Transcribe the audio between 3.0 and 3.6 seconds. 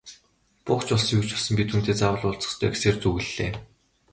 зүглэлээ.